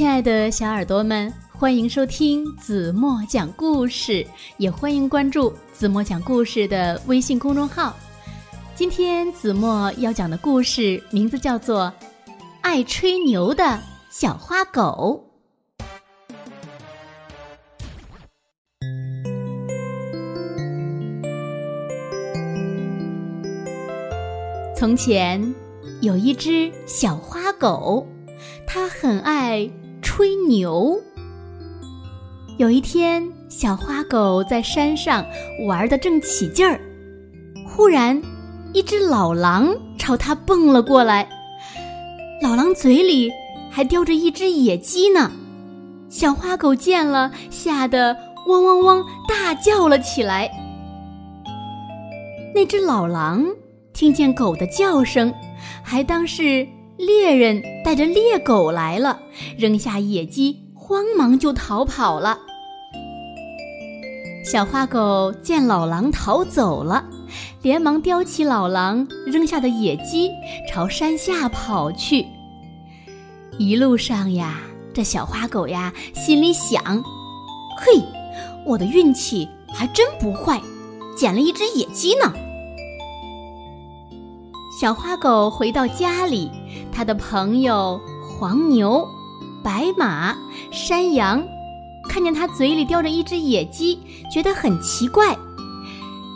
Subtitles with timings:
[0.00, 4.26] 亲爱的小耳朵们，欢迎收听子墨讲故事，
[4.56, 7.94] 也欢迎关注子墨讲故事的微信公众号。
[8.74, 11.92] 今天子墨要讲的故事名字叫做
[12.62, 13.78] 《爱吹牛的
[14.10, 15.22] 小花狗》。
[24.74, 25.54] 从前
[26.00, 28.06] 有一只小花狗，
[28.66, 29.70] 它很爱
[30.20, 31.00] 吹牛。
[32.58, 35.24] 有一天，小花狗在山上
[35.66, 36.78] 玩的正起劲儿，
[37.66, 38.20] 忽然，
[38.74, 41.26] 一只老狼朝它蹦了过来。
[42.42, 43.32] 老狼嘴里
[43.70, 45.32] 还叼着一只野鸡呢。
[46.10, 48.14] 小花狗见了，吓得
[48.46, 50.50] 汪汪汪大叫了起来。
[52.54, 53.46] 那只老狼。
[53.94, 55.32] 听见狗的叫声，
[55.82, 56.66] 还当是
[56.98, 59.20] 猎人带着猎狗来了，
[59.58, 62.38] 扔下野鸡，慌忙就逃跑了。
[64.44, 67.04] 小花狗见老狼逃走了，
[67.62, 70.30] 连忙叼起老狼扔下的野鸡，
[70.68, 72.24] 朝山下跑去。
[73.58, 74.60] 一路上呀，
[74.94, 76.80] 这小花狗呀心里想
[77.76, 78.00] ：“嘿，
[78.64, 80.60] 我的运气还真不坏，
[81.16, 82.32] 捡了一只野鸡呢。”
[84.80, 86.50] 小花狗回到家里，
[86.92, 89.06] 他的朋友黄牛、
[89.62, 90.36] 白马、
[90.70, 91.42] 山羊
[92.08, 93.98] 看见他嘴里叼着一只野鸡，
[94.32, 95.36] 觉得很奇怪。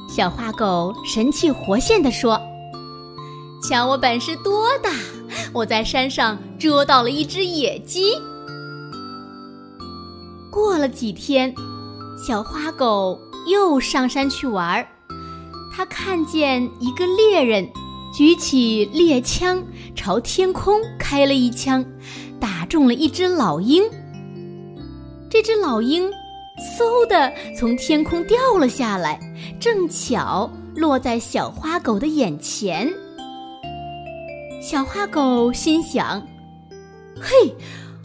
[0.08, 2.40] 小花狗神气活现地说
[3.62, 4.90] ：“瞧我本事多大！
[5.52, 8.14] 我在山上捉到了一只野鸡。”
[10.52, 11.52] 过了几天，
[12.24, 13.18] 小花狗
[13.48, 14.86] 又上山去玩儿，
[15.74, 17.68] 它看见一个猎人。
[18.14, 19.60] 举起猎枪，
[19.96, 21.84] 朝天空开了一枪，
[22.38, 23.82] 打中了一只老鹰。
[25.28, 26.08] 这只老鹰
[26.78, 29.18] 嗖的从天空掉了下来，
[29.58, 32.88] 正巧落在小花狗的眼前。
[34.62, 36.24] 小花狗心想
[37.20, 37.52] ：“嘿，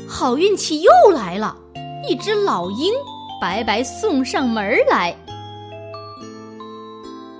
[0.08, 1.56] 好运气又来了，
[2.10, 2.92] 一只老鹰
[3.40, 5.16] 白白送上门来。”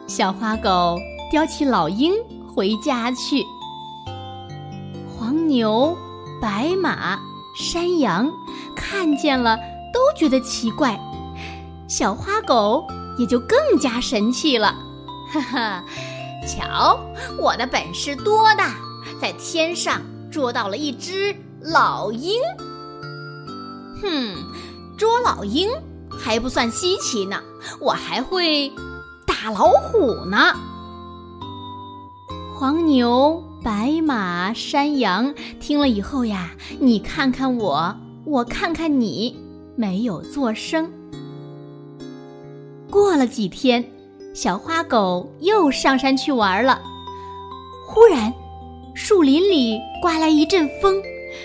[0.06, 1.00] 小花狗
[1.32, 2.14] 叼起老鹰。
[2.60, 3.48] 回家去。
[5.08, 5.98] 黄牛、
[6.42, 7.18] 白马、
[7.56, 8.30] 山羊
[8.76, 9.58] 看见了，
[9.94, 11.00] 都觉得奇怪。
[11.88, 12.86] 小花狗
[13.18, 14.76] 也就更加神气了。
[15.32, 15.84] 哈哈，
[16.46, 17.00] 瞧
[17.38, 18.76] 我的本事多大，
[19.22, 22.42] 在天上捉到了一只老鹰。
[24.02, 24.36] 哼，
[24.98, 25.70] 捉老鹰
[26.10, 27.42] 还不算稀奇呢，
[27.80, 28.70] 我还会
[29.26, 30.54] 打老虎呢。
[32.60, 39.34] 黄牛、白马、山羊听了以后呀，你看看我，我看看你，
[39.78, 40.92] 没有作声。
[42.92, 43.90] 过了几天，
[44.34, 46.82] 小花狗又上山去玩了。
[47.88, 48.34] 忽然，
[48.94, 51.02] 树林里刮来一阵风，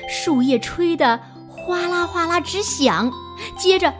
[0.08, 3.08] 树叶吹得哗啦哗啦直响，
[3.56, 3.94] 接着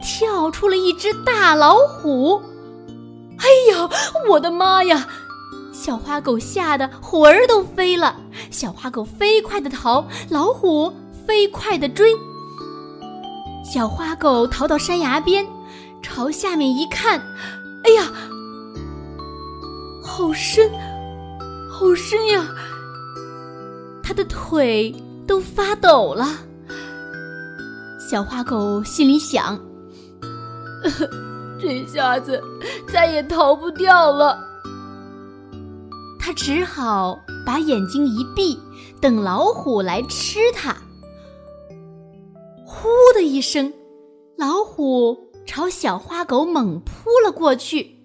[0.00, 2.40] 跳出了一只大老虎。
[3.38, 3.90] 哎呀，
[4.30, 5.08] 我的妈呀！
[5.82, 8.14] 小花狗吓得魂儿都飞了，
[8.50, 10.92] 小花狗飞快的逃，老虎
[11.26, 12.12] 飞快的追。
[13.64, 15.46] 小花狗逃到山崖边，
[16.02, 17.18] 朝下面一看，
[17.84, 18.12] 哎呀，
[20.04, 20.70] 好深，
[21.72, 22.46] 好深呀！
[24.02, 24.94] 它的腿
[25.26, 26.26] 都发抖了。
[27.98, 29.58] 小花狗心里想：
[31.58, 32.38] 这下子
[32.86, 34.49] 再也逃不掉了。
[36.30, 38.56] 他只好把眼睛一闭，
[39.00, 40.76] 等老虎来吃它。
[42.64, 43.72] 呼的一声，
[44.38, 47.96] 老虎朝小花狗猛扑了过去。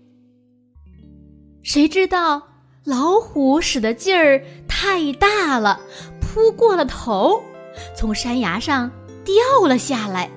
[1.62, 2.42] 谁知道
[2.84, 5.80] 老虎使的劲儿太大了，
[6.20, 7.40] 扑过了头，
[7.96, 8.90] 从山崖上
[9.24, 10.32] 掉了下来。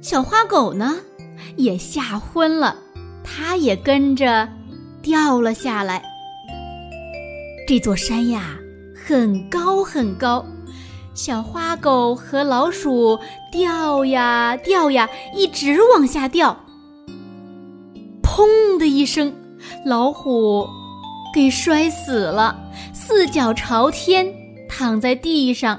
[0.00, 1.00] 小花狗呢，
[1.56, 2.76] 也吓昏了，
[3.24, 4.48] 它也跟着
[5.02, 6.00] 掉了下来。
[7.68, 8.58] 这座山呀，
[8.94, 10.42] 很高很高，
[11.12, 13.18] 小花狗和老鼠
[13.52, 16.64] 掉呀掉呀，一直往下掉。
[18.22, 19.30] 砰的一声，
[19.84, 20.66] 老虎
[21.34, 22.58] 给摔死了，
[22.94, 24.26] 四脚朝天
[24.66, 25.78] 躺在地上。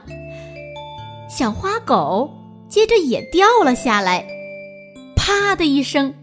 [1.27, 2.29] 小花狗
[2.67, 4.23] 接着也掉了下来，
[5.15, 6.13] 啪的一声，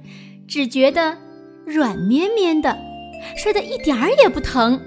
[0.47, 1.19] 只觉得
[1.65, 2.79] 软绵绵的，
[3.37, 4.81] 摔得一点儿也不疼。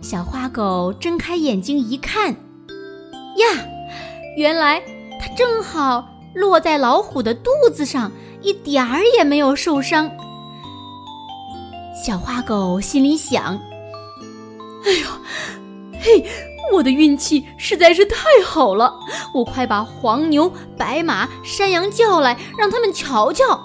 [0.00, 3.46] 小花狗睁开眼睛一看，呀，
[4.36, 4.80] 原来
[5.20, 8.10] 它正好落在老虎的肚子上，
[8.40, 10.10] 一点儿也没有受伤。
[12.06, 13.58] 小花狗心里想
[14.86, 15.08] ：“哎呦，
[16.00, 16.24] 嘿，
[16.72, 18.94] 我的运气实在是太好了！
[19.34, 23.60] 我快把黄牛、白马、山羊叫来，让他们瞧瞧。”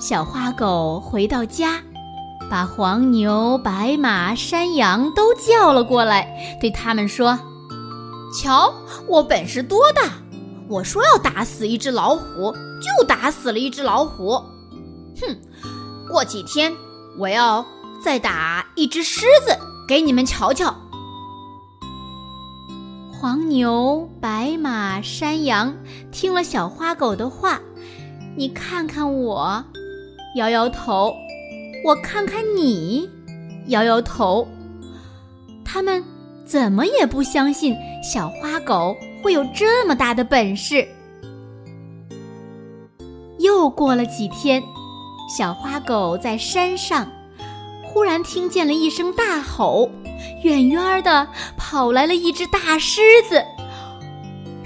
[0.00, 1.80] 小花狗回到家，
[2.50, 7.38] 把黄牛、白马、山羊都叫了过来，对他们说
[8.36, 8.74] ：“瞧，
[9.06, 10.10] 我本事多大！
[10.68, 14.32] 我说要打死一只老虎，就打死了一只老虎。
[15.20, 15.36] 哼，
[16.08, 16.74] 过几天
[17.16, 17.64] 我要
[18.04, 19.56] 再打一只狮子
[19.86, 20.74] 给你们瞧瞧。”
[23.12, 25.72] 黄牛、白马、山羊
[26.10, 27.60] 听了小花狗的话，
[28.36, 29.64] 你看看我。
[30.36, 31.12] 摇摇头，
[31.84, 33.08] 我看看你，
[33.68, 34.46] 摇摇头。
[35.64, 36.04] 他们
[36.44, 40.86] 怎么也不相信小花狗会有这么大的本事。
[43.38, 44.62] 又过了几天，
[45.34, 47.10] 小花狗在山上，
[47.84, 49.90] 忽然听见了一声大吼，
[50.42, 51.26] 远远的
[51.56, 53.42] 跑来了一只大狮子。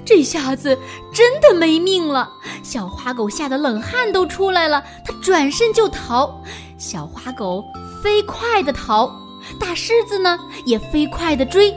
[0.05, 0.79] 这下子
[1.13, 2.31] 真的没命了，
[2.63, 6.43] 小花狗吓得冷汗都出来了，它转身就逃。
[6.77, 7.65] 小花狗
[8.03, 9.11] 飞快地逃，
[9.59, 11.71] 大狮子呢也飞快地追。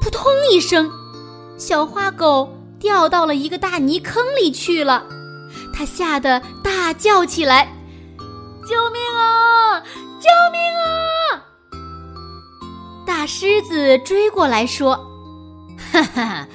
[0.00, 0.88] 扑通一声，
[1.58, 5.04] 小花狗掉到了一个大泥坑里去了，
[5.74, 7.68] 它吓得大叫起来
[8.68, 9.80] ：“救命啊！
[10.20, 11.42] 救命啊！”
[13.04, 14.94] 大狮子追过来说
[15.92, 16.46] ：“哈哈。”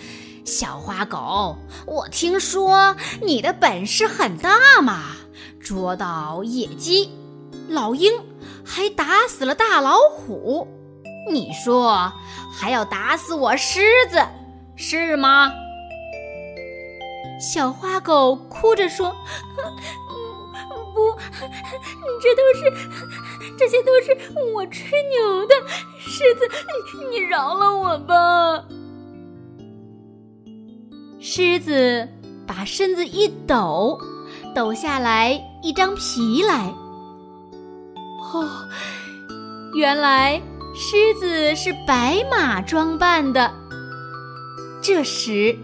[0.45, 1.55] 小花狗，
[1.85, 5.15] 我听说你的本事很大嘛，
[5.59, 7.11] 捉到野鸡、
[7.69, 8.11] 老鹰，
[8.65, 10.67] 还打死了大老虎。
[11.31, 12.11] 你说
[12.51, 14.19] 还要打死我狮子，
[14.75, 15.51] 是吗？
[17.39, 19.09] 小花狗哭着说
[20.93, 21.15] ：“不，
[22.21, 22.71] 这都是，
[23.57, 24.15] 这些都是
[24.53, 25.55] 我吹牛的。
[25.99, 26.49] 狮子，
[27.09, 28.15] 你饶了我吧。”
[31.33, 32.05] 狮子
[32.45, 33.97] 把身子一抖，
[34.53, 36.67] 抖下来一张皮来。
[38.33, 38.49] 哦，
[39.73, 40.41] 原来
[40.75, 43.49] 狮子是白马装扮的。
[44.81, 45.57] 这时，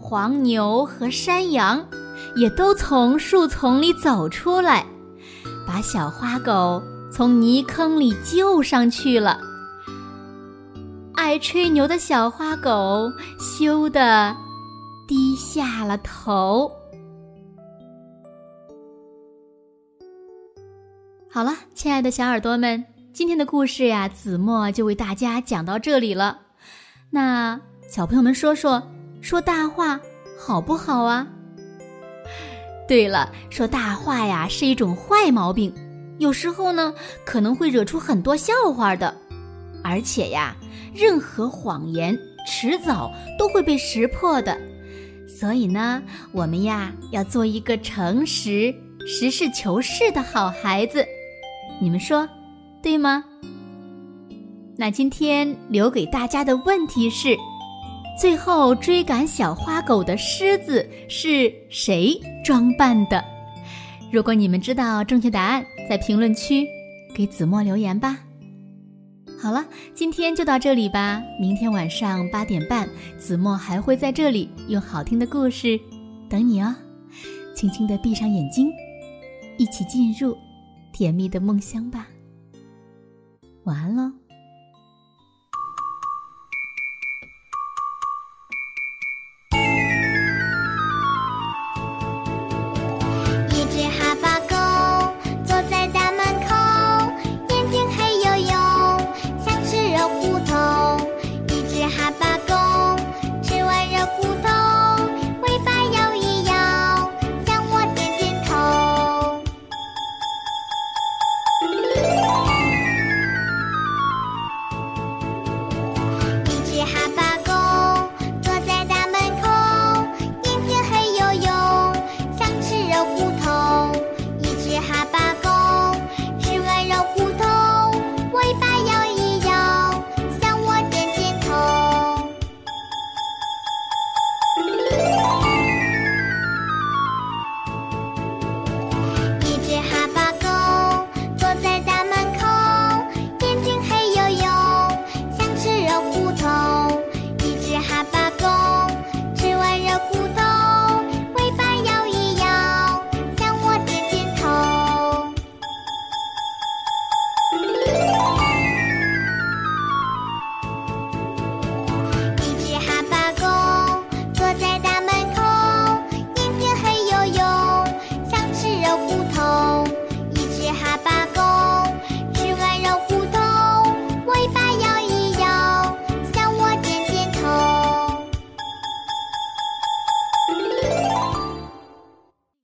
[0.00, 1.86] 黄牛和山羊
[2.34, 4.86] 也都从树丛里走出来，
[5.66, 6.82] 把小花狗
[7.12, 9.38] 从泥坑里救上去了。
[11.12, 14.34] 爱吹牛的小花狗羞得。
[15.06, 16.70] 低下了头。
[21.28, 26.40] 好了，亲爱的小耳朵们，今天的故事呀，子墨就为大家讲到这里了。
[27.10, 28.82] 那小朋友们说说，
[29.20, 30.00] 说大话
[30.38, 31.26] 好不好啊？
[32.86, 35.74] 对了，说大话呀是一种坏毛病，
[36.18, 36.94] 有时候呢
[37.24, 39.14] 可能会惹出很多笑话的。
[39.82, 40.54] 而且呀，
[40.94, 42.16] 任何谎言
[42.46, 44.56] 迟早都会被识破的。
[45.28, 46.02] 所以呢，
[46.32, 48.74] 我们呀要做一个诚实、
[49.06, 51.04] 实事求是的好孩子，
[51.80, 52.28] 你们说
[52.82, 53.24] 对吗？
[54.76, 57.36] 那今天留给大家的问题是：
[58.20, 63.22] 最后追赶小花狗的狮子是谁装扮的？
[64.10, 66.66] 如果你们知道正确答案，在评论区
[67.14, 68.18] 给子墨留言吧。
[69.42, 71.20] 好了，今天就到这里吧。
[71.40, 75.80] 明天晚上八点半，子墨还会在这里用好听的故事
[76.28, 76.72] 等你哦。
[77.52, 78.70] 轻轻的闭上眼睛，
[79.58, 80.38] 一起进入
[80.92, 82.06] 甜蜜的梦乡吧。
[83.64, 84.21] 晚安喽。